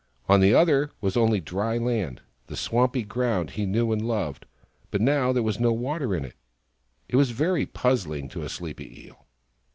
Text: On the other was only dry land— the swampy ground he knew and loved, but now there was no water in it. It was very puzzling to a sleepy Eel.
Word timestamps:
On 0.27 0.39
the 0.39 0.51
other 0.55 0.89
was 0.99 1.15
only 1.15 1.39
dry 1.39 1.77
land— 1.77 2.21
the 2.47 2.57
swampy 2.57 3.03
ground 3.03 3.51
he 3.51 3.67
knew 3.67 3.91
and 3.91 4.01
loved, 4.01 4.47
but 4.89 4.99
now 4.99 5.31
there 5.31 5.43
was 5.43 5.59
no 5.59 5.71
water 5.71 6.15
in 6.15 6.25
it. 6.25 6.33
It 7.07 7.17
was 7.17 7.29
very 7.29 7.67
puzzling 7.67 8.27
to 8.29 8.41
a 8.41 8.49
sleepy 8.49 9.03
Eel. 9.05 9.27